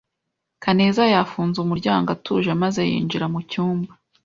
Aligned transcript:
Kaneza 0.63 1.03
yafunze 1.13 1.57
umuryango 1.61 2.07
atuje 2.15 2.51
maze 2.63 2.81
yinjira 2.89 3.25
mu 3.33 3.39
cyumba. 3.49 3.91